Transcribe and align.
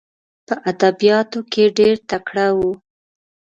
په 0.47 0.55
ادبیاتو 0.71 1.39
کې 1.51 1.63
ډېر 1.77 1.95
تکړه 2.09 2.47
وو. 2.57 2.71